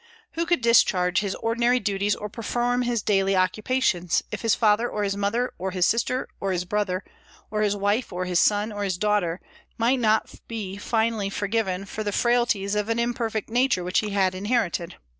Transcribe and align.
Who 0.31 0.47
could 0.47 0.61
discharge 0.61 1.19
his 1.19 1.35
ordinary 1.35 1.79
duties 1.79 2.15
or 2.15 2.27
perform 2.27 2.81
his 2.81 3.03
daily 3.03 3.35
occupations, 3.35 4.23
if 4.31 4.41
his 4.41 4.55
father 4.55 4.89
or 4.89 5.03
his 5.03 5.15
mother 5.15 5.53
or 5.59 5.69
his 5.69 5.85
sister 5.85 6.27
or 6.39 6.51
his 6.51 6.65
brother 6.65 7.03
or 7.51 7.61
his 7.61 7.75
wife 7.75 8.11
or 8.11 8.25
his 8.25 8.39
son 8.39 8.71
or 8.71 8.83
his 8.83 8.97
daughter 8.97 9.39
might 9.77 9.99
not 9.99 10.33
be 10.47 10.75
finally 10.75 11.29
forgiven 11.29 11.85
for 11.85 12.03
the 12.03 12.11
frailties 12.11 12.73
of 12.73 12.89
an 12.89 12.97
imperfect 12.97 13.51
nature 13.51 13.83
which 13.83 13.99
he 13.99 14.09
had 14.09 14.33
inherited? 14.33 14.95